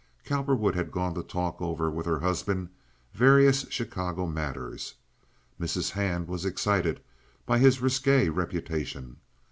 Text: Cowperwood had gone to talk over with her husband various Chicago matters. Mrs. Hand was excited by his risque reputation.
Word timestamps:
Cowperwood 0.25 0.73
had 0.73 0.91
gone 0.91 1.13
to 1.13 1.21
talk 1.21 1.61
over 1.61 1.87
with 1.91 2.07
her 2.07 2.21
husband 2.21 2.69
various 3.13 3.67
Chicago 3.69 4.25
matters. 4.25 4.95
Mrs. 5.59 5.91
Hand 5.91 6.27
was 6.27 6.43
excited 6.43 7.03
by 7.45 7.59
his 7.59 7.81
risque 7.81 8.27
reputation. 8.27 9.17